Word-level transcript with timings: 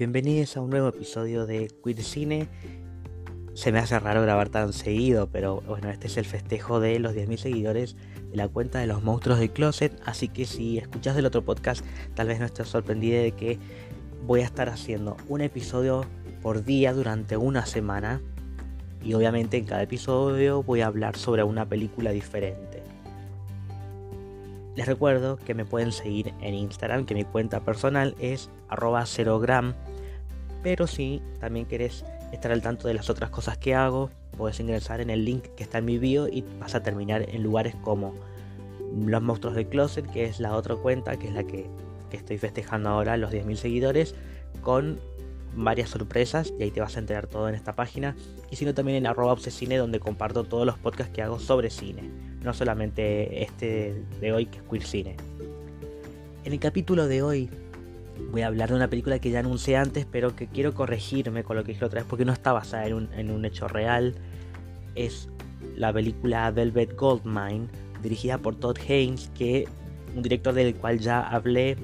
Bienvenidos 0.00 0.56
a 0.56 0.62
un 0.62 0.70
nuevo 0.70 0.88
episodio 0.88 1.44
de 1.44 1.70
Queer 1.84 2.02
Cine. 2.02 2.48
Se 3.52 3.70
me 3.70 3.80
hace 3.80 3.98
raro 3.98 4.22
grabar 4.22 4.48
tan 4.48 4.72
seguido, 4.72 5.28
pero 5.30 5.60
bueno, 5.60 5.90
este 5.90 6.06
es 6.06 6.16
el 6.16 6.24
festejo 6.24 6.80
de 6.80 6.98
los 6.98 7.14
10.000 7.14 7.36
seguidores 7.36 7.96
de 8.30 8.36
la 8.38 8.48
cuenta 8.48 8.78
de 8.78 8.86
los 8.86 9.02
monstruos 9.02 9.38
del 9.38 9.50
closet, 9.50 9.92
así 10.06 10.28
que 10.28 10.46
si 10.46 10.78
escuchas 10.78 11.18
el 11.18 11.26
otro 11.26 11.44
podcast, 11.44 11.84
tal 12.14 12.28
vez 12.28 12.40
no 12.40 12.46
estés 12.46 12.68
sorprendido 12.68 13.22
de 13.22 13.32
que 13.32 13.58
voy 14.26 14.40
a 14.40 14.46
estar 14.46 14.70
haciendo 14.70 15.18
un 15.28 15.42
episodio 15.42 16.06
por 16.40 16.64
día 16.64 16.94
durante 16.94 17.36
una 17.36 17.66
semana 17.66 18.22
y 19.04 19.12
obviamente 19.12 19.58
en 19.58 19.66
cada 19.66 19.82
episodio 19.82 20.62
voy 20.62 20.80
a 20.80 20.86
hablar 20.86 21.18
sobre 21.18 21.42
una 21.42 21.68
película 21.68 22.10
diferente. 22.10 22.82
Les 24.76 24.86
recuerdo 24.86 25.36
que 25.36 25.52
me 25.52 25.66
pueden 25.66 25.92
seguir 25.92 26.32
en 26.40 26.54
Instagram, 26.54 27.04
que 27.04 27.14
mi 27.14 27.24
cuenta 27.24 27.60
personal 27.60 28.14
es 28.18 28.48
arroba 28.70 29.02
0gram, 29.02 29.74
pero 30.62 30.86
si 30.86 31.22
también 31.40 31.66
querés 31.66 32.04
estar 32.32 32.52
al 32.52 32.62
tanto 32.62 32.88
de 32.88 32.94
las 32.94 33.10
otras 33.10 33.30
cosas 33.30 33.58
que 33.58 33.74
hago, 33.74 34.10
puedes 34.36 34.60
ingresar 34.60 35.00
en 35.00 35.10
el 35.10 35.24
link 35.24 35.44
que 35.56 35.62
está 35.62 35.78
en 35.78 35.84
mi 35.84 35.98
bio 35.98 36.28
y 36.28 36.44
vas 36.58 36.74
a 36.74 36.82
terminar 36.82 37.28
en 37.28 37.42
lugares 37.42 37.74
como 37.82 38.14
Los 38.94 39.22
Monstruos 39.22 39.56
del 39.56 39.66
Closet, 39.66 40.10
que 40.10 40.24
es 40.24 40.40
la 40.40 40.54
otra 40.54 40.76
cuenta, 40.76 41.16
que 41.18 41.28
es 41.28 41.34
la 41.34 41.44
que, 41.44 41.66
que 42.10 42.16
estoy 42.16 42.38
festejando 42.38 42.90
ahora 42.90 43.16
los 43.16 43.32
10.000 43.32 43.56
seguidores, 43.56 44.14
con 44.62 44.98
varias 45.54 45.90
sorpresas 45.90 46.52
y 46.58 46.62
ahí 46.62 46.70
te 46.70 46.80
vas 46.80 46.96
a 46.96 47.00
enterar 47.00 47.26
todo 47.26 47.48
en 47.48 47.54
esta 47.54 47.74
página 47.74 48.16
y 48.50 48.56
sino 48.56 48.74
también 48.74 48.98
en 48.98 49.06
arroba 49.06 49.32
obsesine 49.32 49.76
donde 49.76 49.98
comparto 49.98 50.44
todos 50.44 50.64
los 50.64 50.78
podcasts 50.78 51.12
que 51.12 51.22
hago 51.22 51.40
sobre 51.40 51.70
cine, 51.70 52.08
no 52.42 52.54
solamente 52.54 53.42
este 53.42 54.04
de 54.20 54.32
hoy 54.32 54.46
que 54.46 54.58
es 54.58 54.64
Queer 54.64 54.84
Cine. 54.84 55.16
En 56.44 56.52
el 56.52 56.60
capítulo 56.60 57.06
de 57.06 57.22
hoy 57.22 57.50
voy 58.30 58.42
a 58.42 58.46
hablar 58.46 58.70
de 58.70 58.76
una 58.76 58.88
película 58.88 59.18
que 59.18 59.30
ya 59.30 59.40
anuncié 59.40 59.76
antes 59.76 60.06
pero 60.10 60.36
que 60.36 60.46
quiero 60.46 60.74
corregirme 60.74 61.44
con 61.44 61.56
lo 61.56 61.64
que 61.64 61.72
dije 61.72 61.84
otra 61.84 62.00
vez 62.00 62.08
porque 62.08 62.24
no 62.24 62.32
está 62.32 62.52
basada 62.52 62.86
en 62.86 63.30
un, 63.30 63.44
hecho 63.44 63.68
real, 63.68 64.14
es 64.94 65.28
la 65.76 65.92
película 65.92 66.50
Velvet 66.50 66.96
Goldmine 66.96 67.68
dirigida 68.02 68.38
por 68.38 68.56
Todd 68.56 68.78
Haynes 68.88 69.30
que 69.36 69.68
un 70.14 70.22
director 70.22 70.54
del 70.54 70.74
cual 70.74 70.98
ya 70.98 71.20
hablé 71.20 71.76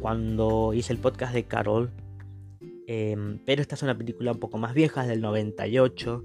cuando 0.00 0.72
hice 0.74 0.92
el 0.92 0.98
podcast 0.98 1.34
de 1.34 1.44
Carol 1.44 1.90
Em, 2.86 3.38
pero 3.44 3.62
esta 3.62 3.74
es 3.74 3.82
una 3.82 3.96
película 3.96 4.32
un 4.32 4.38
poco 4.38 4.58
más 4.58 4.74
vieja, 4.74 5.02
es 5.02 5.08
del 5.08 5.20
98. 5.20 6.24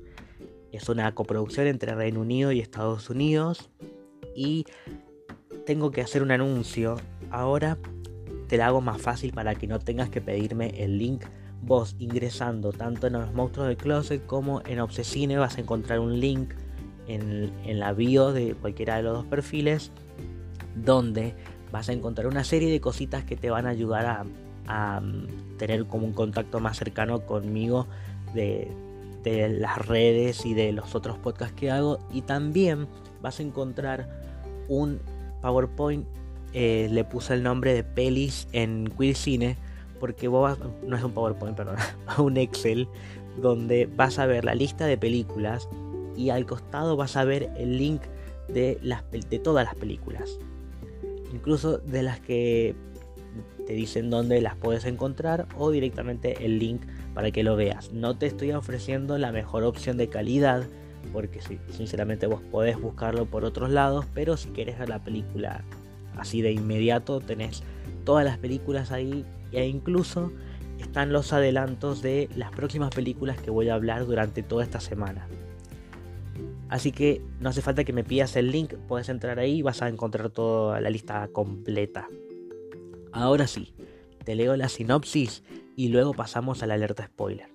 Es 0.72 0.90
una 0.90 1.14
coproducción 1.16 1.68
entre 1.68 1.96
Reino 1.96 2.22
Unido 2.22 2.52
y 2.52 2.60
Estados 2.60 3.10
Unidos. 3.10 3.70
Y 4.36 4.66
tengo 5.66 5.92
que 5.92 6.02
hacer 6.02 6.22
un 6.22 6.32
anuncio. 6.32 6.98
Ahora 7.32 7.78
te 8.50 8.58
la 8.58 8.68
hago 8.68 8.82
más 8.82 9.02
fácil 9.02 9.32
para 9.32 9.56
que 9.56 9.68
no 9.68 9.80
tengas 9.80 10.10
que 10.10 10.20
pedirme 10.20 10.74
el 10.84 10.98
link. 10.98 11.24
Vos 11.62 11.96
ingresando 12.00 12.74
tanto 12.74 13.08
en 13.08 13.14
los 13.14 13.34
monstruos 13.34 13.70
del 13.70 13.78
closet 13.78 14.26
como 14.26 14.62
en 14.66 14.82
Obsesine 14.82 15.38
vas 15.38 15.58
a 15.58 15.62
encontrar 15.62 16.00
un 16.02 16.20
link 16.20 16.54
en, 17.08 17.80
la 17.80 17.94
bio 17.94 18.34
de 18.34 18.54
cualquiera 18.56 18.98
de 18.98 19.04
los 19.04 19.14
dos 19.14 19.26
perfiles 19.26 19.92
donde 20.76 21.34
vas 21.72 21.90
a 21.90 21.94
encontrar 21.94 22.28
una 22.28 22.44
serie 22.44 22.72
de 22.72 22.82
cositas 22.82 23.24
que 23.24 23.36
te 23.36 23.50
van 23.50 23.66
a 23.66 23.70
ayudar 23.70 24.06
a 24.06 24.26
a 24.70 25.02
mm, 25.02 25.58
tener 25.58 25.86
como 25.88 26.06
un 26.06 26.14
contacto 26.14 26.62
más 26.62 26.78
cercano 26.78 27.26
conmigo 27.26 27.88
de, 28.34 28.72
las 29.26 29.86
redes 29.86 30.46
y 30.46 30.56
de 30.56 30.72
los 30.72 30.96
otros 30.96 31.18
podcasts 31.18 31.54
que 31.54 31.70
hago. 31.70 32.00
Y 32.12 32.22
también 32.22 32.88
vas 33.22 33.40
a 33.40 33.44
encontrar 33.44 34.08
un 34.70 35.00
PowerPoint, 35.42 36.08
eh, 36.54 36.88
le 36.92 37.04
puse 37.04 37.34
el 37.34 37.44
nombre 37.44 37.74
de 37.74 37.84
pelis 37.84 38.48
en 38.52 38.92
Queer 38.98 39.16
Cine, 39.16 39.58
porque 40.00 40.28
vos 40.28 40.58
no 40.86 40.96
es 40.96 41.04
un 41.04 41.12
PowerPoint, 41.12 41.56
perdón, 41.56 41.76
un 42.18 42.38
Excel, 42.38 42.88
donde 43.42 43.88
vas 43.96 44.20
a 44.20 44.26
ver 44.26 44.46
la 44.46 44.56
lista 44.56 44.86
de 44.86 44.98
películas 44.98 45.68
y 46.16 46.32
al 46.32 46.46
costado 46.46 46.98
vas 46.98 47.16
a 47.16 47.24
ver 47.24 47.52
el 47.58 47.78
link 47.78 48.02
de, 48.48 48.78
las, 48.82 49.04
de 49.12 49.40
todas 49.40 49.66
las 49.66 49.76
películas. 49.76 50.40
Incluso 51.32 51.78
de 51.78 52.04
las 52.04 52.20
que 52.20 52.76
te 53.68 53.74
dicen 53.74 54.10
dónde 54.10 54.42
las 54.42 54.56
puedes 54.56 54.86
encontrar 54.86 55.48
o 55.58 55.70
directamente 55.70 56.44
el 56.44 56.58
link 56.58 56.82
para 57.14 57.32
que 57.32 57.44
lo 57.44 57.56
veas. 57.56 57.94
No 57.94 58.18
te 58.18 58.26
estoy 58.26 58.52
ofreciendo 58.52 59.18
la 59.18 59.32
mejor 59.32 59.64
opción 59.64 59.98
de 59.98 60.10
calidad 60.10 60.64
porque 61.14 61.40
sinceramente 61.72 62.28
vos 62.28 62.42
podés 62.52 62.80
buscarlo 62.80 63.26
por 63.26 63.46
otros 63.46 63.70
lados, 63.70 64.06
pero 64.14 64.38
si 64.38 64.50
querés 64.50 64.78
ver 64.80 64.90
la 64.90 65.04
película 65.04 65.64
así 66.20 66.42
de 66.42 66.52
inmediato 66.52 67.20
tenés 67.20 67.64
todas 68.04 68.26
las 68.26 68.38
películas 68.38 68.92
ahí 68.92 69.26
e 69.52 69.68
incluso 69.68 70.32
están 70.80 71.12
los 71.12 71.34
adelantos 71.34 72.02
de 72.02 72.30
las 72.36 72.52
próximas 72.52 72.94
películas 72.94 73.42
que 73.42 73.52
voy 73.52 73.70
a 73.70 73.76
hablar 73.76 74.06
durante 74.06 74.44
toda 74.44 74.64
esta 74.64 74.80
semana. 74.80 75.28
Así 76.70 76.92
que 76.92 77.22
no 77.40 77.50
hace 77.50 77.62
falta 77.62 77.84
que 77.84 77.94
me 77.94 78.04
pidas 78.04 78.36
el 78.36 78.52
link, 78.52 78.76
puedes 78.88 79.10
entrar 79.10 79.40
ahí 79.40 79.58
y 79.58 79.62
vas 79.62 79.82
a 79.82 79.90
encontrar 79.90 80.30
toda 80.30 80.80
la 80.80 80.90
lista 80.90 81.28
completa. 81.34 82.08
Ahora 83.12 83.48
sí, 83.48 83.74
te 84.24 84.36
leo 84.36 84.56
la 84.56 84.70
sinopsis 84.70 85.44
y 85.76 85.90
luego 85.90 86.14
pasamos 86.14 86.62
a 86.62 86.68
la 86.68 86.76
alerta 86.76 87.08
spoiler. 87.08 87.50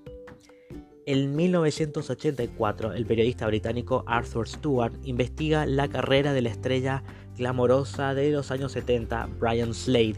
En 1.06 1.36
1984, 1.36 2.94
el 2.94 3.06
periodista 3.06 3.46
británico 3.46 4.04
Arthur 4.06 4.48
Stewart 4.48 4.94
investiga 5.04 5.66
la 5.66 5.88
carrera 5.88 6.32
de 6.32 6.40
la 6.40 6.48
estrella 6.48 7.04
glamorosa 7.36 8.14
de 8.14 8.30
los 8.30 8.50
años 8.50 8.72
70, 8.72 9.28
Brian 9.40 9.74
Slade, 9.74 10.16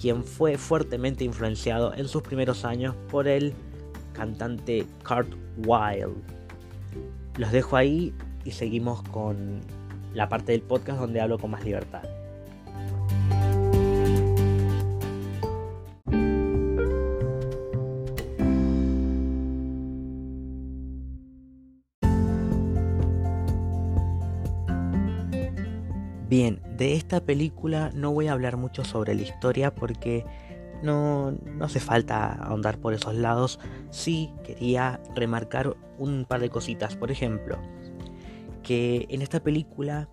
quien 0.00 0.24
fue 0.24 0.58
fuertemente 0.58 1.24
influenciado 1.24 1.94
en 1.94 2.08
sus 2.08 2.22
primeros 2.22 2.64
años 2.64 2.94
por 3.10 3.28
el 3.28 3.54
cantante 4.12 4.86
Kurt 5.06 5.34
Wilde. 5.66 6.14
Los 7.36 7.52
dejo 7.52 7.76
ahí 7.76 8.14
y 8.44 8.52
seguimos 8.52 9.02
con 9.02 9.60
la 10.14 10.28
parte 10.28 10.52
del 10.52 10.62
podcast 10.62 11.00
donde 11.00 11.20
hablo 11.20 11.38
con 11.38 11.50
más 11.50 11.64
libertad. 11.64 12.02
De 26.76 26.94
esta 26.94 27.20
película 27.20 27.90
no 27.94 28.12
voy 28.12 28.28
a 28.28 28.32
hablar 28.32 28.56
mucho 28.56 28.84
sobre 28.84 29.14
la 29.14 29.22
historia 29.22 29.74
porque 29.74 30.24
no, 30.82 31.32
no, 31.32 31.64
hace 31.64 31.80
falta 31.80 32.32
ahondar 32.32 32.78
por 32.78 32.94
esos 32.94 33.14
lados. 33.14 33.60
Sí 33.90 34.32
quería 34.44 35.00
remarcar 35.14 35.76
un 35.98 36.24
par 36.24 36.40
de 36.40 36.50
cositas. 36.50 36.96
Por 36.96 37.10
ejemplo, 37.10 37.58
que 38.62 39.06
en 39.08 39.22
esta 39.22 39.40
película 39.40 40.08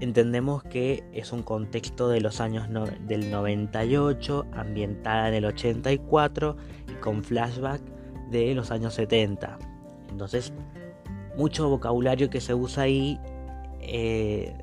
entendemos 0.00 0.62
que 0.62 1.04
es 1.12 1.32
un 1.32 1.42
contexto 1.42 2.08
de 2.08 2.20
los 2.20 2.40
años 2.40 2.68
del 3.06 3.30
98, 3.30 4.46
ambientada 4.52 5.28
en 5.28 5.34
el 5.34 5.44
84 5.44 6.56
y 6.88 6.94
con 6.94 7.22
flashback 7.22 7.82
de 8.30 8.54
los 8.54 8.70
años 8.70 8.94
70. 8.94 9.58
Entonces, 10.10 10.52
mucho 11.36 11.68
vocabulario 11.68 12.30
que 12.30 12.40
se 12.40 12.54
usa 12.54 12.84
ahí 12.84 13.20
eh, 13.80 14.56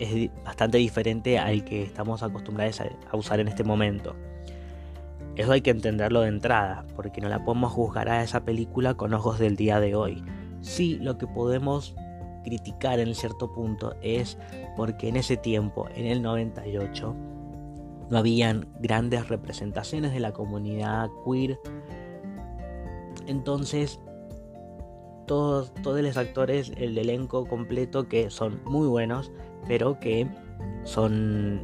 es 0.00 0.30
bastante 0.44 0.78
diferente 0.78 1.38
al 1.38 1.64
que 1.64 1.82
estamos 1.82 2.22
acostumbrados 2.22 2.80
a 2.80 3.16
usar 3.16 3.38
en 3.38 3.48
este 3.48 3.64
momento. 3.64 4.16
Eso 5.36 5.52
hay 5.52 5.60
que 5.60 5.70
entenderlo 5.70 6.22
de 6.22 6.28
entrada, 6.28 6.84
porque 6.96 7.20
no 7.20 7.28
la 7.28 7.44
podemos 7.44 7.72
juzgar 7.72 8.08
a 8.08 8.22
esa 8.22 8.44
película 8.44 8.94
con 8.94 9.14
ojos 9.14 9.38
del 9.38 9.56
día 9.56 9.78
de 9.78 9.94
hoy. 9.94 10.24
Sí, 10.60 10.96
lo 10.96 11.18
que 11.18 11.26
podemos 11.26 11.94
criticar 12.44 12.98
en 12.98 13.14
cierto 13.14 13.52
punto 13.52 13.94
es 14.02 14.38
porque 14.76 15.08
en 15.08 15.16
ese 15.16 15.36
tiempo, 15.36 15.86
en 15.94 16.06
el 16.06 16.22
98, 16.22 17.14
no 18.10 18.18
habían 18.18 18.66
grandes 18.80 19.28
representaciones 19.28 20.12
de 20.12 20.20
la 20.20 20.32
comunidad 20.32 21.08
queer. 21.24 21.60
Entonces, 23.26 24.00
todos, 25.26 25.72
todos 25.82 26.02
los 26.02 26.16
actores, 26.16 26.72
el 26.76 26.98
elenco 26.98 27.46
completo, 27.46 28.08
que 28.08 28.30
son 28.30 28.60
muy 28.64 28.88
buenos, 28.88 29.30
pero 29.66 29.98
que 29.98 30.26
son 30.84 31.60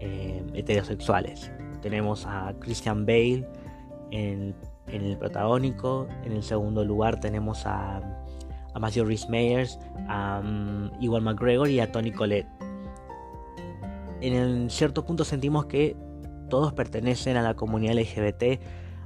eh, 0.00 0.44
heterosexuales. 0.54 1.50
Tenemos 1.82 2.26
a 2.26 2.54
Christian 2.60 3.04
Bale 3.06 3.46
en, 4.10 4.54
el 4.86 5.16
protagónico, 5.18 6.06
en 6.24 6.32
el 6.32 6.42
segundo 6.42 6.84
lugar 6.84 7.20
tenemos 7.20 7.66
a, 7.66 7.96
a 8.74 8.78
Matthew 8.78 9.06
Rhys 9.06 9.28
Meyers, 9.28 9.78
a 10.08 10.40
um, 10.42 10.90
Iwan 11.00 11.24
McGregor 11.24 11.68
y 11.68 11.80
a 11.80 11.90
Tony 11.90 12.12
Collette. 12.12 12.48
En 14.20 14.70
cierto 14.70 15.04
punto 15.04 15.24
sentimos 15.24 15.66
que 15.66 15.96
todos 16.48 16.72
pertenecen 16.72 17.36
a 17.36 17.42
la 17.42 17.54
comunidad 17.54 17.94
LGBT, 17.94 18.60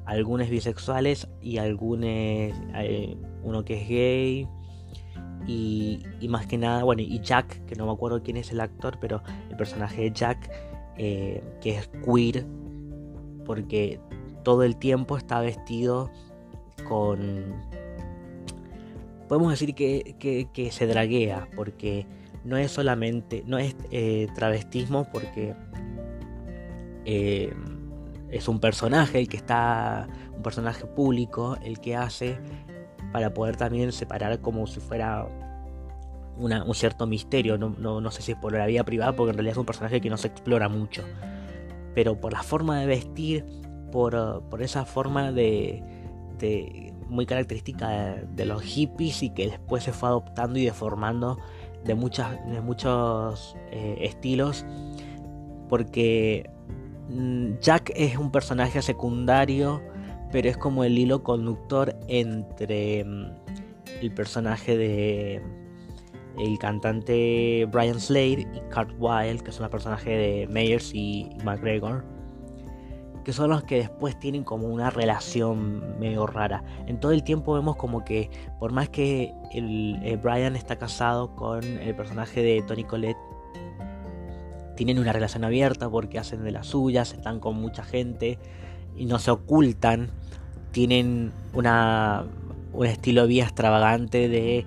algunos 0.05 0.49
bisexuales 0.49 1.29
y 1.41 1.59
algunos, 1.59 2.05
eh, 2.07 3.17
uno 3.43 3.65
que 3.65 3.83
es 3.83 3.89
gay, 3.89 4.49
y, 5.49 6.29
más 6.29 6.47
que 6.47 6.59
nada, 6.59 6.85
bueno, 6.85 7.01
y 7.01 7.21
Jack, 7.21 7.65
que 7.65 7.75
no 7.75 7.87
me 7.87 7.93
acuerdo 7.93 8.23
quién 8.23 8.37
es 8.37 8.53
el 8.53 8.61
actor, 8.61 8.99
pero 9.01 9.23
el 9.49 9.57
personaje 9.57 10.03
de 10.03 10.13
Jack, 10.13 10.51
eh, 10.99 11.43
que 11.63 11.79
es 11.79 11.89
queer 12.05 12.45
porque 13.47 13.99
todo 14.45 14.63
el 14.63 14.77
tiempo 14.77 15.17
está 15.17 15.41
vestido 15.41 16.11
con... 16.87 17.55
Podemos 19.27 19.51
decir 19.51 19.75
que, 19.75 20.69
se 20.71 20.87
draguea, 20.87 21.49
porque 21.57 22.07
no 22.45 22.59
es 22.59 22.71
solamente, 22.71 23.43
no 23.47 23.59
es 23.59 23.75
eh, 23.91 24.27
travestismo, 24.35 25.09
porque 25.11 25.55
eh, 27.07 27.55
es 28.31 28.49
un 28.49 28.61
personaje 28.61 29.19
el 29.19 29.29
que 29.29 29.39
está, 29.39 30.09
un 30.37 30.43
personaje 30.43 30.85
público, 30.85 31.57
el 31.63 31.81
que 31.81 31.97
hace 31.97 32.39
para 33.13 33.33
poder 33.35 33.57
también 33.57 33.93
separar 33.93 34.41
como 34.41 34.67
si 34.67 34.81
fuera 34.81 35.27
un 36.39 36.75
cierto 36.75 37.07
misterio. 37.07 37.59
No, 37.59 38.11
sé 38.11 38.23
si 38.23 38.33
es 38.33 38.39
por 38.39 38.53
la 38.53 38.67
vida 38.67 38.85
privada, 38.85 39.15
porque 39.15 39.31
en 39.31 39.37
realidad 39.37 39.53
es 39.53 39.59
un 39.59 39.67
personaje 39.67 40.01
que 40.01 40.11
no 40.11 40.17
se 40.17 40.29
explora 40.29 40.69
mucho. 40.69 41.03
Pero 41.95 42.21
por 42.21 42.33
la 42.33 42.43
forma 42.43 42.79
de 42.81 42.87
vestir, 42.87 43.45
por, 43.91 44.43
por 44.49 44.63
esa 44.63 44.85
forma 44.85 45.33
de, 45.33 45.83
de 46.39 46.95
muy 47.09 47.27
característica 47.27 48.17
de, 48.31 48.45
los 48.45 48.63
hippies 48.63 49.23
y 49.23 49.31
que 49.31 49.49
después 49.49 49.85
se 49.85 49.93
fue 49.93 50.09
adoptando 50.09 50.59
y 50.59 50.65
deformando 50.65 51.39
de, 51.85 51.95
muchas, 51.95 52.33
de 52.51 52.61
muchos 52.61 53.57
eh, 53.71 53.99
estilos. 54.03 54.65
Porque 55.69 56.51
mm, 57.09 57.59
Jack 57.61 57.93
es 57.97 58.17
un 58.17 58.31
personaje 58.31 58.83
secundario, 58.83 59.83
pero 60.31 60.49
es 60.49 60.57
como 60.57 60.85
el 60.85 60.99
hilo 60.99 61.23
conductor 61.23 61.97
entre 62.09 63.05
mm, 63.05 63.27
el 64.01 64.13
personaje 64.13 64.77
de 64.77 65.43
el 66.39 66.59
cantante 66.59 67.67
Brian 67.71 67.99
Slade 67.99 68.47
y 68.55 68.61
Kurt 68.73 68.93
Wilde, 68.99 69.43
que 69.43 69.53
son 69.53 69.63
los 69.63 69.71
personajes 69.71 70.07
de 70.07 70.47
Meyers 70.49 70.95
y 70.95 71.29
McGregor, 71.45 72.05
que 73.25 73.33
son 73.33 73.51
los 73.51 73.65
que 73.65 73.79
después 73.79 74.19
tienen 74.19 74.45
como 74.45 74.69
una 74.69 74.91
relación 74.91 75.99
medio 75.99 76.27
rara. 76.27 76.63
En 76.87 77.01
todo 77.01 77.13
el 77.13 77.25
tiempo 77.25 77.55
vemos 77.55 77.77
como 77.77 78.05
que, 78.05 78.31
por 78.61 78.73
más 78.73 78.89
que 78.89 79.35
el, 79.53 79.99
eh, 80.03 80.17
Brian 80.17 80.55
está 80.55 80.77
casado 80.77 81.35
con 81.35 81.65
el 81.65 81.95
personaje 81.97 82.43
de 82.43 82.63
Tony 82.63 82.85
Collette, 82.85 83.19
tienen 84.77 85.01
una 85.01 85.13
relación 85.13 85.43
abierta 85.43 85.91
porque 85.91 86.21
hacen 86.21 86.45
de 86.45 86.53
las 86.53 86.69
suyas, 86.69 87.13
están 87.13 87.41
con 87.41 87.57
mucha 87.57 87.83
gente 87.83 88.39
y 88.99 89.07
no 89.07 89.19
se 89.19 89.31
ocultan. 89.31 90.11
Tienen 90.73 91.33
una, 91.55 92.25
un 92.73 92.87
estilo 92.87 93.27
bien 93.27 93.47
extravagante 93.47 94.29
de 94.29 94.67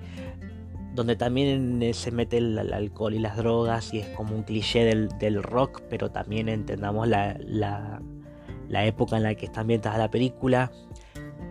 donde 0.94 1.16
también 1.16 1.82
se 1.94 2.10
mete 2.10 2.38
el, 2.38 2.58
alcohol 2.72 3.14
y 3.14 3.18
las 3.18 3.36
drogas 3.36 3.94
y 3.94 4.00
es 4.00 4.08
como 4.08 4.34
un 4.34 4.42
cliché 4.42 4.84
del, 4.84 5.42
rock, 5.42 5.82
pero 5.88 6.10
también 6.10 6.48
entendamos 6.48 7.08
la, 7.08 7.36
la, 7.40 8.86
época 8.86 9.16
en 9.16 9.22
la 9.22 9.34
que 9.34 9.46
está 9.46 9.62
ambientada 9.62 9.96
la 9.96 10.10
película. 10.10 10.70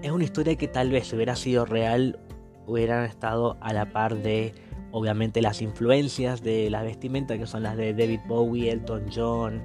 Es 0.03 0.11
una 0.11 0.23
historia 0.23 0.55
que 0.55 0.67
tal 0.67 0.91
vez 0.91 1.07
si 1.07 1.15
hubiera 1.15 1.35
sido 1.35 1.65
real 1.65 2.19
hubieran 2.67 3.05
estado 3.05 3.57
a 3.61 3.73
la 3.73 3.91
par 3.91 4.15
de 4.17 4.53
obviamente 4.91 5.41
las 5.41 5.61
influencias 5.61 6.43
de 6.43 6.69
la 6.69 6.83
vestimenta 6.83 7.37
que 7.37 7.47
son 7.47 7.63
las 7.63 7.77
de 7.77 7.93
David 7.93 8.21
Bowie, 8.27 8.71
Elton 8.71 9.05
John, 9.13 9.61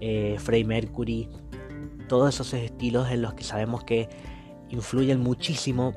eh, 0.00 0.36
Freddie 0.38 0.64
Mercury, 0.64 1.28
todos 2.08 2.34
esos 2.34 2.52
estilos 2.54 3.10
en 3.10 3.22
los 3.22 3.34
que 3.34 3.44
sabemos 3.44 3.84
que 3.84 4.08
influyen 4.68 5.20
muchísimo 5.20 5.94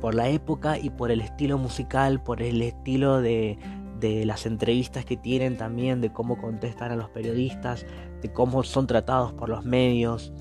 por 0.00 0.14
la 0.14 0.28
época 0.28 0.78
y 0.78 0.90
por 0.90 1.10
el 1.10 1.20
estilo 1.20 1.58
musical, 1.58 2.22
por 2.22 2.42
el 2.42 2.62
estilo 2.62 3.20
de, 3.20 3.58
las 4.00 4.46
entrevistas 4.46 5.04
que 5.04 5.16
tienen 5.16 5.56
también, 5.56 6.00
de 6.00 6.12
cómo 6.12 6.36
contestan 6.36 6.90
a 6.90 6.96
los 6.96 7.08
periodistas, 7.10 7.86
de 8.20 8.32
cómo 8.32 8.64
son 8.64 8.88
tratados 8.88 9.32
por 9.32 9.48
los 9.48 9.64
medios. 9.64 10.32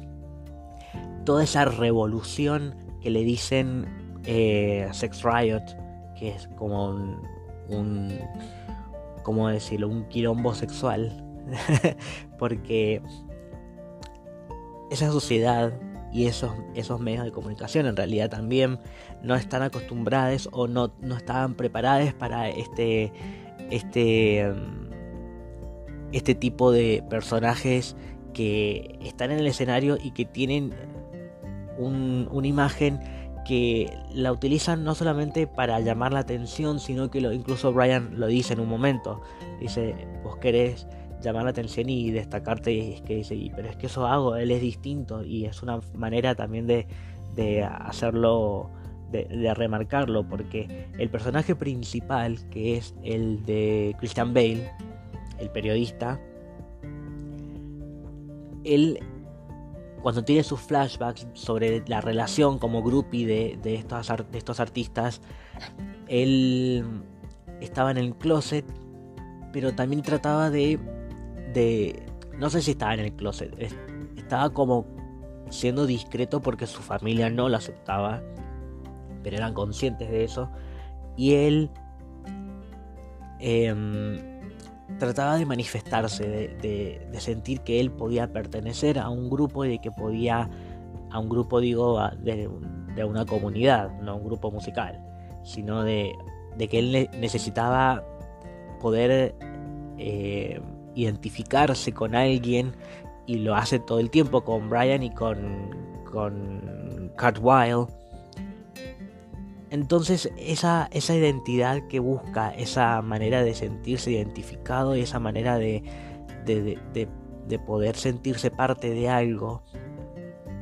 Toda 1.26 1.44
esa 1.44 1.66
revolución 1.66 2.76
que 3.02 3.12
le 3.12 3.24
dicen 3.24 4.20
eh, 4.26 4.90
Sex 4.92 5.22
Riot, 5.24 5.62
que 6.18 6.30
es 6.30 6.48
como 6.58 6.90
un, 6.90 7.22
un 7.70 8.20
¿cómo 9.22 9.48
decirlo? 9.48 9.90
Un 9.90 10.06
quilombo 10.06 10.56
sexual. 10.56 11.24
Porque 12.40 13.04
esa 14.92 15.10
sociedad 15.12 15.74
y 16.12 16.26
esos, 16.28 16.52
esos 16.76 17.00
medios 17.00 17.24
de 17.24 17.32
comunicación 17.32 17.86
en 17.86 17.96
realidad 17.96 18.30
también 18.30 18.80
no 19.24 19.36
están 19.36 19.62
acostumbrados 19.64 20.50
o 20.52 20.68
no, 20.68 20.94
no 21.02 21.16
estaban 21.16 21.56
preparados 21.56 22.14
para 22.14 22.50
este, 22.50 23.14
este, 23.70 24.52
mm, 24.54 24.92
este 26.12 26.36
tipo 26.36 26.72
de 26.72 27.04
personajes 27.10 27.96
que 28.34 29.00
están 29.02 29.32
en 29.32 29.40
el 29.40 29.48
escenario 29.48 29.98
y 30.02 30.12
que 30.12 30.26
tienen 30.26 30.74
una 31.78 32.48
imagen 32.48 33.00
que 33.44 33.98
la 34.14 34.32
utilizan 34.32 34.84
no 34.84 34.94
solamente 34.94 35.48
para 35.48 35.80
llamar 35.80 36.14
la 36.14 36.20
atención, 36.20 36.80
sino 36.80 37.10
que 37.10 37.22
lo, 37.22 37.32
incluso 37.32 37.74
Brian 37.74 38.20
lo 38.20 38.28
dice 38.28 38.54
en 38.54 38.60
un 38.60 38.70
momento. 38.70 39.22
Dice, 39.60 39.96
vos 40.24 40.38
querés 40.38 40.86
llamar 41.22 41.44
la 41.44 41.52
atención 41.52 41.90
y 41.90 42.12
destacarte 42.12 42.72
y 42.72 42.94
es 42.94 43.02
que 43.02 43.16
dice, 43.16 43.52
pero 43.56 43.70
es 43.70 43.76
que 43.76 43.88
eso 43.88 44.08
hago, 44.08 44.36
él 44.36 44.52
es 44.52 44.62
distinto 44.62 45.24
y 45.24 45.46
es 45.46 45.62
una 45.64 45.80
manera 45.94 46.36
también 46.36 46.68
de, 46.68 46.88
de 47.36 47.64
hacerlo, 47.64 48.70
de, 49.12 49.26
de, 49.26 49.54
remarcarlo, 49.54 50.28
porque 50.28 50.88
el 50.98 51.10
personaje 51.10 51.56
principal, 51.56 52.38
que 52.50 52.78
es 52.78 52.96
el 53.04 53.46
de 53.46 53.96
Christian 54.00 54.34
Bale, 54.34 54.72
el 55.40 55.50
periodista, 55.50 56.20
él 58.64 59.00
cuando 60.02 60.24
tiene 60.24 60.44
sus 60.44 60.60
flashbacks 60.62 61.28
sobre 61.34 61.84
la 61.88 62.02
relación 62.02 62.58
como 62.58 62.82
groupie 62.82 63.26
de, 63.26 63.60
de, 63.62 63.76
estos, 63.76 64.08
de 64.32 64.38
estos 64.38 64.60
artistas, 64.60 65.22
él 66.08 66.84
estaba 67.60 67.92
en 67.92 67.98
el 67.98 68.16
closet, 68.16 68.66
pero 69.54 69.74
también 69.74 70.02
trataba 70.02 70.50
de 70.50 70.80
de... 71.54 72.04
No 72.38 72.50
sé 72.50 72.62
si 72.62 72.72
estaba 72.72 72.94
en 72.94 73.02
el 73.02 73.14
closet, 73.14 73.54
estaba 74.16 74.50
como 74.52 74.86
siendo 75.50 75.86
discreto 75.86 76.42
porque 76.42 76.66
su 76.66 76.82
familia 76.82 77.30
no 77.30 77.50
lo 77.50 77.58
aceptaba, 77.58 78.22
pero 79.24 79.38
eran 79.38 79.54
conscientes 79.54 80.10
de 80.10 80.24
eso. 80.24 80.50
Y 81.18 81.34
él 81.34 81.70
em, 83.40 84.18
trataba 84.98 85.38
de 85.38 85.46
manifestarse, 85.46 86.24
de, 86.62 87.20
sentir 87.20 87.62
que 87.62 87.80
él 87.80 87.92
podía 87.92 88.32
pertenecer 88.32 88.98
a 88.98 89.10
un 89.10 89.30
grupo 89.30 89.66
y 89.66 89.70
de 89.70 89.80
que 89.80 89.92
podía, 89.92 90.50
a 91.12 91.20
un 91.20 91.30
grupo 91.30 91.60
digo, 91.60 92.00
de, 92.24 92.50
una 93.04 93.26
comunidad, 93.26 93.92
no 94.02 94.18
un 94.18 94.24
grupo 94.24 94.52
musical, 94.52 95.04
sino 95.44 95.84
de, 95.84 96.14
que 96.58 96.80
él 96.80 97.10
necesitaba 97.20 98.04
poder... 98.80 99.36
Eh, 99.98 100.60
identificarse 100.96 101.94
con 101.94 102.16
alguien 102.16 102.76
y 103.26 103.36
lo 103.38 103.56
hace 103.56 103.80
todo 103.80 104.00
el 104.00 104.10
tiempo 104.10 104.44
con 104.44 104.70
Brian 104.70 105.04
y 105.04 105.14
con, 105.14 106.02
con. 106.12 107.12
Entonces 109.70 110.30
esa, 110.38 110.90
esa 110.92 111.16
identidad 111.16 111.88
que 111.88 112.00
busca, 112.00 112.50
esa 112.50 113.02
manera 113.02 113.42
de 113.42 113.54
sentirse 113.54 114.12
identificado 114.12 114.98
y 114.98 115.02
esa 115.02 115.20
manera 115.20 115.58
de, 115.58 115.84
de, 116.46 116.78
de, 116.94 117.60
poder 117.60 117.96
sentirse 117.96 118.52
parte 118.52 118.90
de 118.90 119.08
algo, 119.08 119.64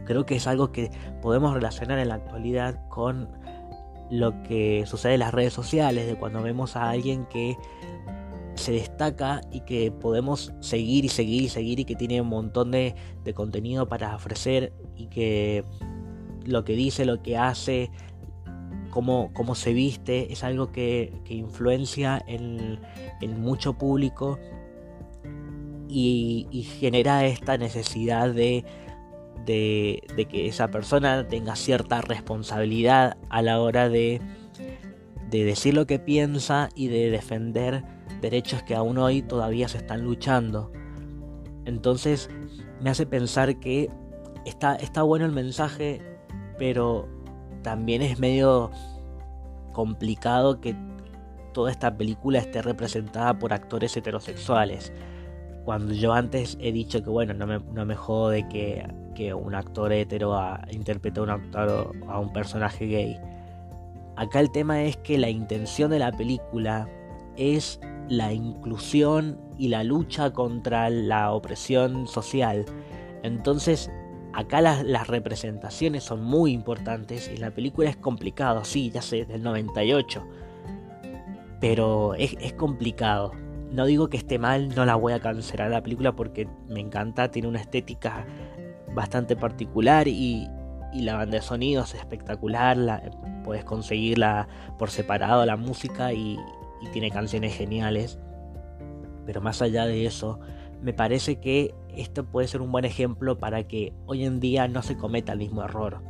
creo 0.05 0.25
que 0.25 0.36
es 0.36 0.45
algo 0.45 0.71
que 0.71 0.91
podemos 1.21 1.53
relacionar 1.53 1.98
en 1.98 2.09
la 2.09 2.15
actualidad 2.15 2.88
con 2.88 3.29
lo 4.12 4.43
que 4.43 4.83
sucede 4.86 5.15
en 5.15 5.21
las 5.21 5.33
redes 5.33 5.53
sociales, 5.53 6.05
de 6.05 6.15
cuando 6.15 6.41
vemos 6.43 6.75
a 6.75 6.89
alguien 6.89 7.25
que 7.25 7.57
se 8.60 8.72
destaca 8.74 9.42
y 9.51 9.62
que 9.62 9.92
podemos 9.92 10.54
seguir 10.60 11.06
y 11.06 11.10
seguir 11.10 11.44
y 11.44 11.50
seguir 11.50 11.80
y 11.80 11.86
que 11.86 11.96
tiene 11.96 12.22
un 12.22 12.28
montón 12.28 12.72
de, 12.72 12.96
contenido 13.34 13.88
para 13.88 14.16
ofrecer 14.16 14.74
y 14.96 15.08
que 15.08 15.63
lo 16.46 16.63
que 16.63 16.74
dice, 16.74 17.06
lo 17.06 17.22
que 17.22 17.38
hace, 17.38 17.92
cómo, 18.89 19.32
cómo 19.34 19.56
se 19.56 19.74
viste, 19.74 20.34
es 20.34 20.44
algo 20.44 20.72
que, 20.72 21.13
influencia 21.30 22.24
en, 22.28 22.80
mucho 23.39 23.78
público 23.78 24.39
y, 25.88 26.48
genera 26.80 27.25
esta 27.25 27.58
necesidad 27.58 28.34
de, 28.34 28.66
de, 29.46 30.04
de, 30.16 30.25
que 30.25 30.48
esa 30.48 30.70
persona 30.70 31.28
tenga 31.28 31.56
cierta 31.56 32.01
responsabilidad 32.01 33.18
a 33.30 33.42
la 33.42 33.62
hora 33.62 33.89
de, 33.89 34.22
de 35.30 35.44
decir 35.44 35.74
lo 35.74 35.86
que 35.86 36.00
piensa 36.00 36.70
y 36.75 36.88
de 36.88 37.10
defender 37.12 37.84
derechos 38.22 38.64
que 38.64 38.76
aún 38.76 38.98
hoy 38.98 39.22
todavía 39.22 39.68
se 39.68 39.78
están 39.78 40.04
luchando. 40.04 40.72
Entonces 41.66 42.30
me 42.82 42.90
hace 42.90 43.06
pensar 43.06 43.60
que 43.60 43.90
está, 44.46 44.76
está 44.76 45.04
bueno 45.04 45.26
el 45.26 45.32
mensaje, 45.32 46.02
pero 46.58 47.08
también 47.62 48.02
es 48.02 48.20
medio 48.20 48.72
complicado 49.74 50.60
que 50.62 50.76
toda 51.54 51.72
esta 51.72 51.98
película 51.98 52.40
esté 52.40 52.62
representada 52.62 53.38
por 53.38 53.54
actores 53.54 53.96
heterosexuales. 53.96 54.94
cuando 55.66 55.94
yo 55.94 56.14
antes 56.14 56.58
he 56.60 56.72
dicho 56.72 57.04
que 57.04 57.10
bueno, 57.10 57.34
no 57.34 57.46
me, 57.46 57.60
no 57.60 57.86
me 57.86 57.96
jode 57.96 58.48
que, 58.48 58.88
que 59.14 59.34
un 59.34 59.54
actor 59.54 59.92
hetero 59.92 60.36
interprete 60.72 61.20
a 61.20 61.24
un 61.24 61.30
actor 61.30 61.92
a 62.08 62.20
un 62.20 62.34
personaje 62.34 62.86
gay. 62.88 63.20
Acá 64.16 64.40
el 64.40 64.52
tema 64.52 64.82
es 64.84 64.98
que 64.98 65.18
la 65.18 65.30
intención 65.30 65.92
de 65.92 66.00
la 66.00 66.12
película 66.12 66.90
es 67.38 67.80
la 68.10 68.34
inclusión 68.34 69.39
y 69.58 69.70
la 69.70 69.84
lucha 69.84 70.32
contra 70.32 70.89
la 70.89 71.32
opresión 71.32 72.08
social. 72.08 72.66
Entonces, 73.24 73.92
acá 74.34 74.62
las, 74.62 75.08
representaciones 75.08 76.04
son 76.04 76.24
muy 76.24 76.51
importantes 76.51 77.30
y 77.34 77.38
la 77.38 77.51
película 77.51 77.89
es 77.89 77.98
complicado, 77.98 78.66
sí, 78.66 78.89
ya 78.89 79.01
sé, 79.01 79.25
del 79.25 79.44
98. 79.44 80.25
Pero 81.62 82.16
es, 82.16 82.54
complicado. 82.54 83.32
No 83.72 83.86
digo 83.86 84.10
que 84.10 84.18
esté 84.18 84.39
mal, 84.39 84.74
no 84.75 84.86
la 84.86 84.96
voy 84.96 85.13
a 85.13 85.20
cancelar 85.20 85.70
la 85.70 85.84
película 85.84 86.13
porque 86.13 86.48
me 86.68 86.80
encanta, 86.80 87.30
tiene 87.30 87.48
una 87.48 87.60
estética 87.60 88.25
bastante 88.94 89.36
particular 89.36 90.08
y, 90.08 90.48
la 90.94 91.16
banda 91.16 91.36
de 91.36 91.44
sonidos 91.44 91.94
es 91.94 92.00
espectacular, 92.00 92.75
la, 92.75 93.12
puedes 93.44 93.63
conseguirla 93.63 94.48
por 94.80 94.89
separado 94.89 95.46
la 95.46 95.56
música 95.56 96.13
y, 96.13 96.39
y 96.81 96.88
tiene 96.88 97.12
canciones 97.12 97.55
geniales. 97.55 98.19
Pero 99.25 99.41
más 99.41 99.62
allá 99.62 99.86
de 99.86 100.05
eso, 100.05 100.39
me 100.81 100.93
parece 100.93 101.39
que 101.39 101.74
esto 101.95 102.25
puede 102.25 102.48
ser 102.48 102.62
un 102.62 102.71
buen 102.71 102.86
ejemplo 102.86 103.38
para 103.38 103.67
que 103.67 103.93
hoy 104.05 104.25
en 104.25 104.39
día 104.39 104.67
no 104.67 104.81
se 104.81 104.98
cometa 104.98 105.33
el 105.33 105.39
mismo 105.39 105.63
error. 105.63 106.01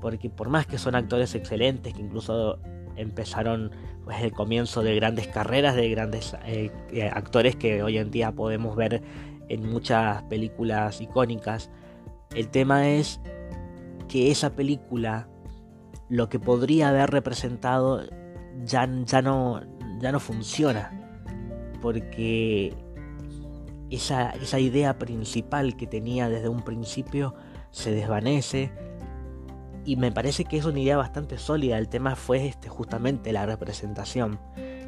Porque 0.00 0.30
por 0.30 0.48
más 0.48 0.66
que 0.66 0.78
son 0.78 0.94
actores 0.94 1.34
excelentes, 1.34 1.94
que 1.94 2.00
incluso 2.00 2.58
empezaron 2.96 3.70
pues, 4.04 4.22
el 4.22 4.32
comienzo 4.32 4.82
de 4.82 4.94
grandes 4.94 5.28
carreras 5.28 5.74
de 5.76 5.88
grandes 5.90 6.36
eh, 6.46 6.70
eh, 6.92 7.10
actores 7.12 7.56
que 7.56 7.82
hoy 7.82 7.98
en 7.98 8.10
día 8.10 8.32
podemos 8.32 8.76
ver 8.76 9.02
en 9.48 9.68
muchas 9.68 10.22
películas 10.24 11.00
icónicas, 11.00 11.70
el 12.34 12.48
tema 12.48 12.88
es 12.88 13.20
que 14.08 14.30
esa 14.30 14.54
película, 14.54 15.28
lo 16.08 16.28
que 16.28 16.38
podría 16.38 16.88
haber 16.88 17.10
representado, 17.10 18.02
ya, 18.64 18.88
ya, 19.04 19.22
no, 19.22 19.60
ya 20.00 20.12
no 20.12 20.20
funciona. 20.20 20.90
Porque 21.80 22.74
esa, 23.90 24.30
esa 24.30 24.58
idea 24.58 24.98
principal 24.98 25.76
que 25.76 25.86
tenía 25.86 26.28
desde 26.28 26.48
un 26.48 26.62
principio 26.62 27.34
se 27.70 27.92
desvanece. 27.92 28.72
Y 29.84 29.96
me 29.96 30.12
parece 30.12 30.44
que 30.44 30.58
es 30.58 30.64
una 30.64 30.80
idea 30.80 30.96
bastante 30.96 31.38
sólida. 31.38 31.78
El 31.78 31.88
tema 31.88 32.14
fue 32.14 32.46
este, 32.46 32.68
justamente 32.68 33.32
la 33.32 33.46
representación. 33.46 34.38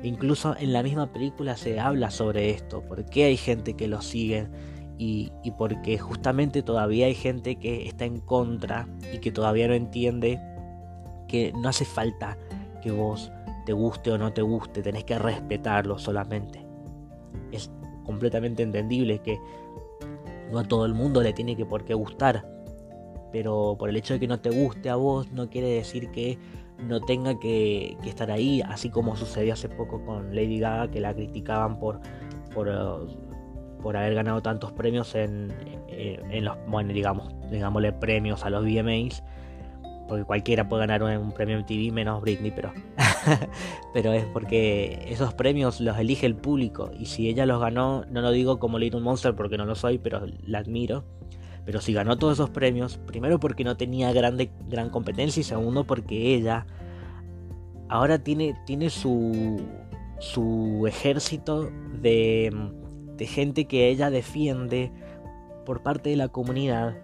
Incluso 0.03 0.57
en 0.59 0.73
la 0.73 0.83
misma 0.83 1.13
película 1.13 1.57
se 1.57 1.81
habla 1.81 2.11
sobre 2.11 2.51
esto. 2.51 2.83
¿Por 2.83 3.05
qué 3.07 3.25
hay 3.25 3.37
gente 3.37 3.75
que 3.75 3.89
lo 3.89 4.03
sigue? 4.03 4.49
Y, 4.99 5.33
y 5.43 5.53
porque 5.53 5.99
justamente 5.99 6.63
todavía 6.63 7.07
hay 7.07 7.15
gente 7.15 7.57
que 7.57 7.87
está 7.87 8.05
en 8.05 8.21
contra 8.21 8.87
y 9.15 9.19
que 9.19 9.33
todavía 9.33 9.69
no 9.69 9.75
entiende 9.75 10.39
que 11.27 11.53
no 11.55 11.69
hace 11.69 11.87
falta 11.87 12.37
que 12.83 12.91
vos 12.91 13.33
te 13.71 13.75
guste 13.75 14.11
o 14.11 14.19
no 14.19 14.33
te 14.33 14.43
guste, 14.43 14.83
tenés 14.83 15.05
que 15.05 15.17
respetarlo 15.17 15.97
solamente. 15.97 16.67
Es 17.53 17.71
completamente 18.03 18.65
entendible 18.65 19.21
que 19.21 19.39
no 20.51 20.59
a 20.59 20.65
todo 20.65 20.87
el 20.87 20.93
mundo 20.93 21.23
le 21.23 21.33
tiene 21.33 21.55
que 21.55 21.65
por 21.65 21.85
qué 21.85 21.95
gustar, 21.95 22.45
pero 23.31 23.77
por 23.79 23.89
el 23.89 23.97
hecho 23.97 24.15
de 24.15 24.19
que 24.19 24.27
no 24.27 24.41
te 24.41 24.51
guste 24.51 24.91
a 24.91 24.97
vos 24.97 25.31
no 25.31 25.49
quiere 25.49 25.69
decir 25.69 26.11
que 26.11 26.37
no 26.79 27.01
tenga 27.01 27.39
que, 27.39 27.97
estar 28.05 28.33
ahí, 28.33 28.61
así 28.63 28.91
como 28.91 29.15
sucedió 29.15 29.53
hace 29.53 29.69
poco 29.69 30.05
con 30.05 30.35
Lady 30.35 30.59
Gaga, 30.59 30.91
que 30.91 30.99
la 30.99 31.15
criticaban 31.15 31.79
por, 31.79 32.01
por, 32.53 32.67
uh, 32.67 33.07
por 33.81 33.97
haber 33.97 34.17
ganado 34.17 34.43
tantos 34.43 34.73
premios 34.73 35.15
en, 35.15 35.55
en, 35.87 36.29
en 36.33 36.45
los, 36.45 36.57
bueno, 36.67 36.93
digamos, 36.93 37.33
digámosle 37.53 37.93
premios 37.93 38.45
a 38.45 38.51
los 38.51 38.65
VMAs 38.65 39.23
porque 40.11 40.25
cualquiera 40.25 40.69
puede 40.69 40.89
ganar 40.89 41.05
un, 41.05 41.31
premio 41.31 41.57
en 41.57 41.65
TV 41.65 41.93
menos 41.93 42.21
Britney, 42.21 42.51
pero, 42.51 42.73
pero 43.93 44.13
es 44.13 44.25
porque 44.27 45.05
esos 45.09 45.35
premios 45.35 45.81
los 45.81 45.99
elige 45.99 46.27
el 46.27 46.37
público 46.37 46.91
y 46.99 47.07
si 47.07 47.29
ella 47.29 47.47
los 47.47 47.61
ganó, 47.61 48.05
no 48.11 48.21
lo 48.21 48.31
digo 48.31 48.59
como 48.59 48.79
Little 48.79 49.01
Monster 49.01 49.35
porque 49.35 49.57
no 49.57 49.65
lo 49.65 49.75
soy, 49.75 49.99
pero 49.99 50.23
la 50.47 50.59
admiro. 50.59 51.05
Pero 51.65 51.81
si 51.81 51.93
ganó 51.93 52.17
todos 52.17 52.35
esos 52.35 52.51
premios, 52.51 52.99
primero 53.07 53.39
porque 53.39 53.65
no 53.65 53.77
tenía 53.77 54.13
grande, 54.13 54.51
gran 54.69 54.91
competencia 54.91 55.41
y 55.41 55.45
segundo 55.45 55.85
porque 55.85 56.35
ella 56.35 56.67
ahora 57.89 58.19
tiene, 58.19 58.57
tiene 58.67 58.91
su, 58.91 59.61
su 60.19 60.85
ejército 60.87 61.71
de, 62.01 62.51
de 63.17 63.27
gente 63.27 63.67
que 63.67 63.89
ella 63.89 64.11
defiende 64.11 64.91
por 65.67 65.83
parte 65.83 66.11
de 66.11 66.17
la 66.17 66.29
comunidad 66.29 66.97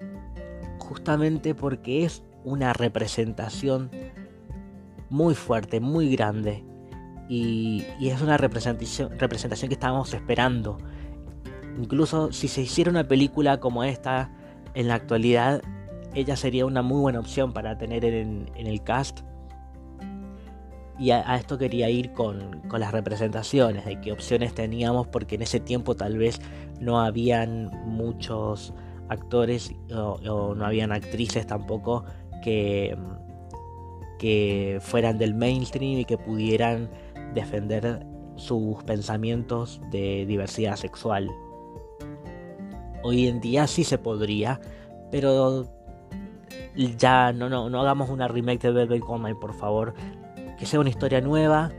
justamente 0.79 1.55
porque 1.55 2.05
es 2.05 2.23
una 2.45 2.73
representación 2.73 3.91
muy 5.11 5.35
fuerte, 5.35 5.81
muy 5.81 6.15
grande. 6.15 6.65
Y, 7.29 7.85
es 8.01 8.21
una 8.21 8.37
representación, 8.37 9.11
que 9.19 9.75
estábamos 9.75 10.15
esperando. 10.15 10.79
Incluso 11.79 12.33
si 12.33 12.49
se 12.49 12.63
hiciera 12.63 12.91
una 12.91 13.07
película 13.07 13.59
como 13.59 13.85
esta 13.85 14.31
en 14.75 14.89
la 14.89 14.95
actualidad, 14.95 15.63
ella 16.15 16.37
sería 16.37 16.65
una 16.65 16.83
muy 16.83 17.01
buena 17.01 17.21
opción 17.21 17.53
para 17.53 17.77
tener 17.77 18.05
en, 18.05 18.51
el 18.55 18.83
cast. 18.83 19.21
Y 20.99 21.11
a, 21.11 21.37
esto 21.37 21.59
quería 21.59 21.91
ir 21.91 22.13
con, 22.13 22.63
las 22.73 22.93
representaciones, 22.93 23.85
de 23.85 24.01
qué 24.01 24.13
opciones 24.13 24.55
teníamos, 24.55 25.09
porque 25.09 25.35
en 25.35 25.43
ese 25.43 25.61
tiempo 25.61 25.95
tal 25.95 26.17
vez 26.17 26.41
no 26.81 27.01
habían 27.01 27.71
muchos 27.85 28.73
actores 29.09 29.73
o 29.95 30.55
no 30.55 30.65
habían 30.65 30.93
actrices 30.93 31.47
tampoco 31.47 32.05
que, 32.43 32.97
que 34.19 34.79
fueran 34.81 35.19
del 35.19 35.35
mainstream 35.35 35.99
y 35.99 36.05
que 36.05 36.19
pudieran 36.19 36.89
defender 37.35 38.07
sus 38.37 38.83
pensamientos 38.85 39.81
de 39.91 40.27
diversidad 40.27 40.77
sexual. 40.77 41.31
Hoy 43.03 43.29
en 43.29 43.41
día 43.41 43.67
sí 43.67 43.85
se 43.85 43.99
podría, 43.99 44.61
pero 45.11 45.67
ya 46.97 47.33
no, 47.33 47.49
no, 47.49 47.71
no 47.71 47.81
hagamos 47.81 48.11
una 48.11 48.29
remake 48.29 48.63
de 48.63 48.73
Velvet 48.73 49.03
Goldmine, 49.03 49.37
por 49.37 49.55
favor. 49.55 49.95
Que 50.59 50.67
sea 50.67 50.81
una 50.81 50.89
historia 50.89 51.21
nueva, 51.21 51.71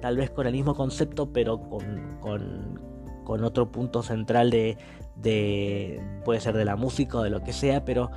tal 0.00 0.16
vez 0.16 0.30
con 0.30 0.46
el 0.46 0.52
mismo 0.52 0.74
concepto, 0.74 1.32
pero 1.32 1.60
con, 1.60 2.18
con, 2.20 2.80
con 3.24 3.44
otro 3.44 3.70
punto 3.70 4.02
central 4.02 4.50
de, 4.50 4.78
de. 5.16 6.00
puede 6.24 6.40
ser 6.40 6.56
de 6.56 6.64
la 6.64 6.76
música 6.76 7.18
o 7.18 7.22
de 7.22 7.30
lo 7.30 7.42
que 7.42 7.52
sea, 7.52 7.84
pero 7.84 8.10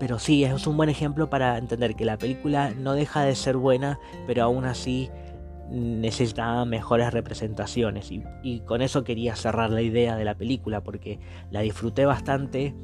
pero 0.00 0.18
sí, 0.18 0.44
es 0.44 0.66
un 0.66 0.78
buen 0.78 0.88
ejemplo 0.88 1.28
para 1.28 1.58
entender 1.58 1.94
que 1.94 2.06
la 2.06 2.16
película 2.16 2.70
no 2.70 2.94
deja 2.94 3.22
de 3.22 3.34
ser 3.34 3.58
buena, 3.58 4.00
pero 4.26 4.42
aún 4.42 4.64
así 4.64 5.10
necesitaba 5.68 6.64
mejores 6.64 7.12
representaciones. 7.12 8.10
Y, 8.10 8.60
con 8.60 8.80
eso 8.80 9.04
quería 9.04 9.36
cerrar 9.36 9.68
la 9.68 9.82
idea 9.82 10.16
de 10.16 10.24
la 10.24 10.34
película, 10.34 10.82
porque 10.82 11.20
la 11.50 11.60
disfruté 11.60 12.06
bastante, 12.06 12.74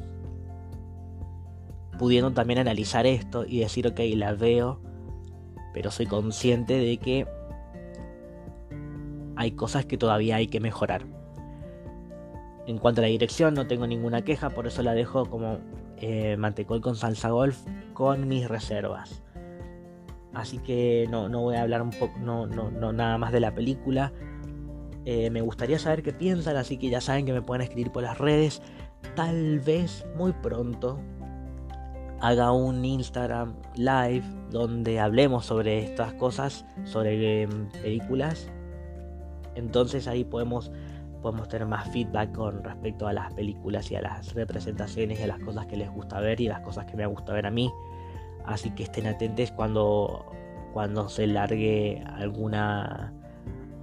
pudiendo 1.98 2.30
también 2.32 2.58
analizar 2.58 3.06
esto 3.06 3.46
y 3.46 3.60
decir, 3.60 3.86
ok, 3.86 3.98
la 4.14 4.34
veo, 4.34 4.82
pero 5.72 5.90
soy 5.90 6.04
consciente 6.04 6.78
de 6.78 6.98
que 6.98 7.26
hay 9.36 9.52
cosas 9.52 9.86
que 9.86 9.96
todavía 9.96 10.36
hay 10.36 10.48
que 10.48 10.60
mejorar. 10.60 11.06
En 12.66 12.76
cuanto 12.76 13.00
a 13.00 13.02
la 13.02 13.08
dirección, 13.08 13.54
no 13.54 13.66
tengo 13.66 13.86
ninguna 13.86 14.20
queja, 14.20 14.50
por 14.50 14.66
eso 14.66 14.82
la 14.82 14.92
dejo 14.92 15.30
como 15.30 15.60
eh, 15.98 16.36
mantecol 16.36 16.80
con 16.80 16.96
salsa 16.96 17.30
golf 17.30 17.58
con 17.92 18.28
mis 18.28 18.48
reservas. 18.48 19.22
Así 20.34 20.58
que 20.58 21.06
no, 21.10 21.28
no 21.28 21.40
voy 21.40 21.56
a 21.56 21.62
hablar 21.62 21.80
un 21.80 21.90
poco, 21.90 22.18
no, 22.18 22.46
no, 22.46 22.70
no, 22.70 22.92
nada 22.92 23.16
más 23.16 23.32
de 23.32 23.40
la 23.40 23.54
película. 23.54 24.12
Eh, 25.06 25.30
me 25.30 25.40
gustaría 25.40 25.78
saber 25.78 26.02
qué 26.02 26.12
piensan, 26.12 26.56
así 26.56 26.76
que 26.76 26.90
ya 26.90 27.00
saben 27.00 27.24
que 27.24 27.32
me 27.32 27.40
pueden 27.40 27.62
escribir 27.62 27.90
por 27.90 28.02
las 28.02 28.18
redes. 28.18 28.60
Tal 29.14 29.60
vez 29.60 30.04
muy 30.16 30.32
pronto 30.32 30.98
haga 32.20 32.52
un 32.52 32.84
Instagram 32.84 33.54
live 33.76 34.24
donde 34.50 35.00
hablemos 35.00 35.46
sobre 35.46 35.84
estas 35.84 36.12
cosas, 36.14 36.64
sobre 36.84 37.42
em, 37.42 37.68
películas. 37.82 38.48
Entonces 39.54 40.06
ahí 40.06 40.24
podemos 40.24 40.70
podemos 41.26 41.48
tener 41.48 41.66
más 41.66 41.88
feedback 41.90 42.32
con 42.32 42.62
respecto 42.62 43.08
a 43.08 43.12
las 43.12 43.34
películas 43.34 43.90
y 43.90 43.96
a 43.96 44.00
las 44.00 44.32
representaciones 44.32 45.18
y 45.18 45.24
a 45.24 45.26
las 45.26 45.40
cosas 45.40 45.66
que 45.66 45.76
les 45.76 45.90
gusta 45.90 46.20
ver 46.20 46.40
y 46.40 46.46
las 46.46 46.60
cosas 46.60 46.84
que 46.86 46.96
me 46.96 47.04
gusta 47.04 47.32
ver 47.32 47.46
a 47.46 47.50
mí. 47.50 47.72
Así 48.44 48.70
que 48.70 48.84
estén 48.84 49.08
atentos 49.08 49.50
cuando, 49.50 50.24
cuando 50.72 51.08
se 51.08 51.26
largue 51.26 52.00
alguna 52.14 53.12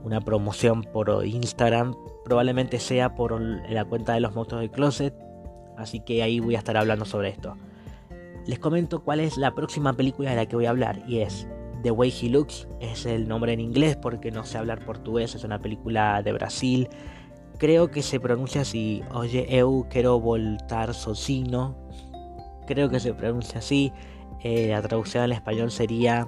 una 0.06 0.22
promoción 0.22 0.84
por 0.84 1.26
Instagram. 1.26 1.96
Probablemente 2.24 2.80
sea 2.80 3.14
por 3.14 3.38
la 3.42 3.84
cuenta 3.84 4.14
de 4.14 4.22
los 4.22 4.34
monstruos 4.34 4.62
del 4.62 4.72
closet. 4.72 5.14
Así 5.78 6.00
que 6.00 6.24
ahí 6.24 6.40
voy 6.40 6.56
a 6.56 6.60
estar 6.60 6.78
hablando 6.78 7.04
sobre 7.04 7.28
esto. 7.28 7.58
Les 8.46 8.58
comento 8.58 9.04
cuál 9.04 9.20
es 9.20 9.36
la 9.36 9.54
próxima 9.54 9.92
película 9.92 10.30
de 10.30 10.38
la 10.38 10.46
que 10.46 10.56
voy 10.56 10.66
a 10.66 10.70
hablar. 10.70 11.04
Y 11.10 11.20
es 11.20 11.46
The 11.82 11.92
Way 11.92 12.14
He 12.22 12.30
Looks. 12.30 12.70
Es 12.80 13.06
el 13.06 13.28
nombre 13.28 13.52
en 13.52 13.60
inglés 13.60 13.98
porque 13.98 14.32
no 14.32 14.46
sé 14.46 14.58
hablar 14.58 14.86
portugués. 14.86 15.36
Es 15.36 15.44
una 15.44 15.60
película 15.60 16.22
de 16.22 16.32
Brasil 16.32 16.88
creo 17.64 17.90
que 17.92 18.02
se 18.02 18.20
pronuncia 18.20 18.60
así. 18.60 19.04
Oye, 19.14 19.48
eu 19.50 19.88
quiero 19.90 20.20
voltar 20.20 20.94
socino. 20.94 21.78
Creo 22.68 22.90
que 22.90 23.00
se 23.00 23.14
pronuncia 23.14 23.60
así. 23.60 23.94
Eh, 24.44 24.68
la 24.68 24.82
traducción 24.82 25.24
al 25.24 25.32
español 25.32 25.72
sería 25.72 26.28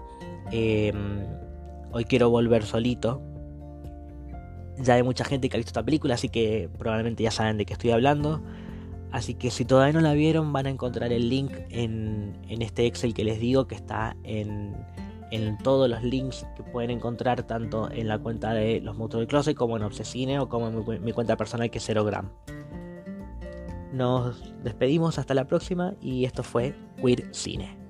em, 0.54 1.26
Hoy 1.92 2.06
quiero 2.06 2.30
volver 2.30 2.64
solito. 2.64 3.22
Ya 4.78 4.94
hay 4.94 5.04
mucha 5.04 5.26
gente 5.26 5.50
que 5.50 5.58
ha 5.58 5.60
visto 5.60 5.72
esta 5.72 5.84
película, 5.84 6.14
así 6.14 6.30
que 6.30 6.70
probablemente 6.78 7.24
ya 7.24 7.32
saben 7.32 7.58
de 7.58 7.66
qué 7.66 7.74
estoy 7.74 7.92
hablando. 7.92 8.42
Así 9.12 9.34
que 9.34 9.52
si 9.52 9.66
todavía 9.66 9.92
no 9.92 10.00
la 10.00 10.14
vieron, 10.14 10.54
van 10.54 10.68
a 10.68 10.70
encontrar 10.70 11.12
el 11.12 11.28
link 11.28 11.52
en, 11.70 12.38
en 12.48 12.62
este 12.62 12.86
Excel 12.86 13.14
que 13.14 13.26
les 13.26 13.42
digo, 13.42 13.68
que 13.68 13.76
está 13.76 14.16
en, 14.24 14.74
en 15.36 15.58
todos 15.58 15.90
los 15.90 16.04
links 16.04 16.46
que 16.56 16.64
pueden 16.64 16.92
encontrar 16.92 17.44
tanto 17.44 17.90
en 17.92 18.08
la 18.08 18.20
cuenta 18.20 18.54
de 18.54 18.82
los 18.82 18.96
monstruos 18.98 19.22
del 19.22 19.28
closet 19.28 19.56
como 19.56 19.78
en 19.78 19.84
Obsesine 19.84 20.40
o 20.40 20.50
como 20.50 20.68
en 20.68 21.04
mi, 21.04 21.12
cuenta 21.14 21.36
personal 21.38 21.70
que 21.70 21.80
es 21.80 21.88
Gram. 21.88 22.30
Nos 23.94 24.54
despedimos 24.64 25.20
hasta 25.20 25.34
la 25.34 25.46
próxima 25.46 25.94
y 26.02 26.26
esto 26.26 26.44
fue 26.44 26.76
Queer 27.02 27.34
Cine. 27.34 27.85